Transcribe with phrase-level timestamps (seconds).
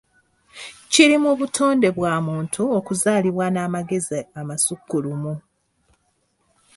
[0.91, 5.33] Kiri mu butonde bwa muntu okuzaalibwa n'amagezi amasukkulumu.